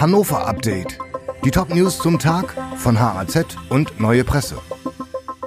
[0.00, 0.96] Hannover Update.
[1.44, 4.56] Die Top-News zum Tag von HAZ und Neue Presse.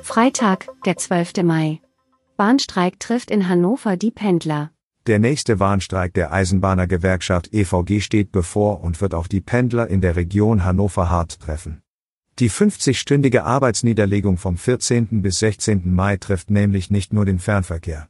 [0.03, 1.43] Freitag, der 12.
[1.43, 1.79] Mai.
[2.35, 4.71] Bahnstreik trifft in Hannover die Pendler.
[5.07, 10.17] Der nächste Warnstreik der Eisenbahnergewerkschaft EVG steht bevor und wird auch die Pendler in der
[10.17, 11.81] Region Hannover hart treffen.
[12.39, 15.21] Die 50-stündige Arbeitsniederlegung vom 14.
[15.21, 15.95] bis 16.
[15.95, 18.09] Mai trifft nämlich nicht nur den Fernverkehr.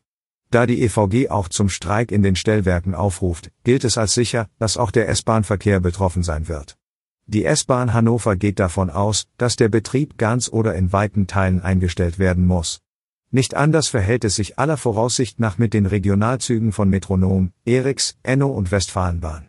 [0.51, 4.75] Da die EVG auch zum Streik in den Stellwerken aufruft, gilt es als sicher, dass
[4.75, 6.77] auch der S-Bahn-Verkehr betroffen sein wird.
[7.25, 12.19] Die S-Bahn Hannover geht davon aus, dass der Betrieb ganz oder in weiten Teilen eingestellt
[12.19, 12.81] werden muss.
[13.29, 18.47] Nicht anders verhält es sich aller Voraussicht nach mit den Regionalzügen von Metronom, Eriks, Enno
[18.47, 19.47] und Westfalenbahn.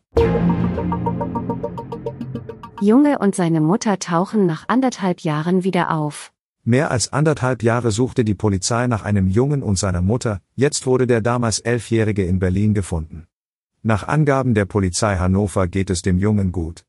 [2.81, 6.32] Junge und seine Mutter tauchen nach anderthalb Jahren wieder auf.
[6.65, 11.09] Mehr als anderthalb Jahre suchte die Polizei nach einem Jungen und seiner Mutter, jetzt wurde
[11.09, 13.27] der damals Elfjährige in Berlin gefunden.
[13.83, 16.85] Nach Angaben der Polizei Hannover geht es dem Jungen gut.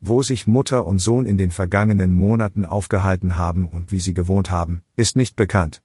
[0.00, 4.50] Wo sich Mutter und Sohn in den vergangenen Monaten aufgehalten haben und wie sie gewohnt
[4.50, 5.82] haben, ist nicht bekannt.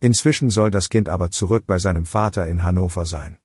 [0.00, 3.38] Inzwischen soll das Kind aber zurück bei seinem Vater in Hannover sein.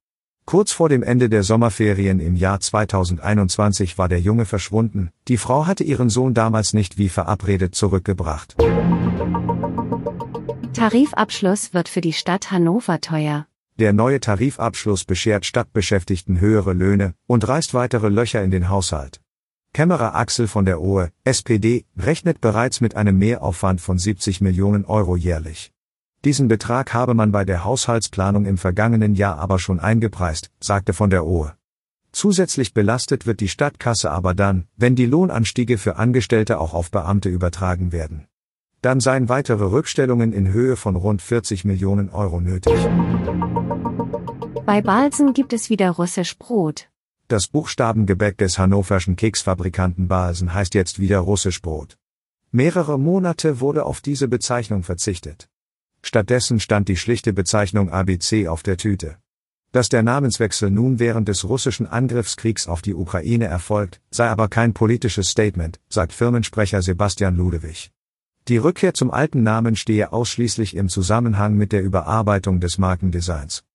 [0.50, 5.68] Kurz vor dem Ende der Sommerferien im Jahr 2021 war der Junge verschwunden, die Frau
[5.68, 8.56] hatte ihren Sohn damals nicht wie verabredet zurückgebracht.
[10.72, 13.46] Tarifabschluss wird für die Stadt Hannover teuer.
[13.78, 19.20] Der neue Tarifabschluss beschert Stadtbeschäftigten höhere Löhne und reißt weitere Löcher in den Haushalt.
[19.74, 25.18] Kämmerer Axel von der Ohe, SPD, rechnet bereits mit einem Mehraufwand von 70 Millionen Euro
[25.18, 25.74] jährlich.
[26.28, 31.10] Diesen Betrag habe man bei der Haushaltsplanung im vergangenen Jahr aber schon eingepreist, sagte von
[31.10, 31.54] der Ohe.
[32.12, 37.30] Zusätzlich belastet wird die Stadtkasse aber dann, wenn die Lohnanstiege für Angestellte auch auf Beamte
[37.30, 38.28] übertragen werden.
[38.82, 42.76] Dann seien weitere Rückstellungen in Höhe von rund 40 Millionen Euro nötig.
[44.66, 46.90] Bei Balsen gibt es wieder russisch Brot.
[47.30, 51.98] Das Buchstabengebäck des hannoverschen Keksfabrikanten Balsen heißt jetzt wieder russisch Brot.
[52.52, 55.48] Mehrere Monate wurde auf diese Bezeichnung verzichtet.
[56.02, 59.18] Stattdessen stand die schlichte Bezeichnung ABC auf der Tüte.
[59.72, 64.74] Dass der Namenswechsel nun während des russischen Angriffskriegs auf die Ukraine erfolgt, sei aber kein
[64.74, 67.92] politisches Statement, sagt Firmensprecher Sebastian Ludewig.
[68.48, 73.66] Die Rückkehr zum alten Namen stehe ausschließlich im Zusammenhang mit der Überarbeitung des Markendesigns.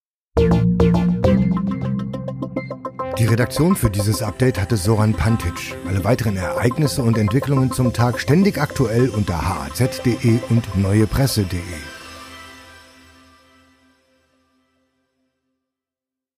[3.18, 5.76] Die Redaktion für dieses Update hatte Soran Pantic.
[5.86, 11.60] Alle weiteren Ereignisse und Entwicklungen zum Tag ständig aktuell unter haz.de und neuepresse.de.